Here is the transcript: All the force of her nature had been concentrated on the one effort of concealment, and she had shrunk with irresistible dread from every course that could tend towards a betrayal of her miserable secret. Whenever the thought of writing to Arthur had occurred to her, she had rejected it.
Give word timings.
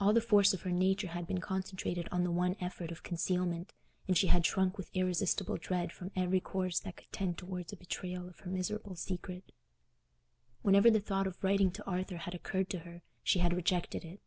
All 0.00 0.12
the 0.12 0.20
force 0.20 0.52
of 0.52 0.62
her 0.62 0.72
nature 0.72 1.06
had 1.06 1.24
been 1.24 1.38
concentrated 1.38 2.08
on 2.10 2.24
the 2.24 2.32
one 2.32 2.56
effort 2.60 2.90
of 2.90 3.04
concealment, 3.04 3.72
and 4.08 4.18
she 4.18 4.26
had 4.26 4.44
shrunk 4.44 4.76
with 4.76 4.90
irresistible 4.92 5.56
dread 5.56 5.92
from 5.92 6.10
every 6.16 6.40
course 6.40 6.80
that 6.80 6.96
could 6.96 7.12
tend 7.12 7.38
towards 7.38 7.72
a 7.72 7.76
betrayal 7.76 8.26
of 8.28 8.40
her 8.40 8.50
miserable 8.50 8.96
secret. 8.96 9.52
Whenever 10.62 10.90
the 10.90 10.98
thought 10.98 11.28
of 11.28 11.44
writing 11.44 11.70
to 11.70 11.84
Arthur 11.86 12.16
had 12.16 12.34
occurred 12.34 12.70
to 12.70 12.80
her, 12.80 13.02
she 13.22 13.38
had 13.38 13.52
rejected 13.54 14.04
it. 14.04 14.20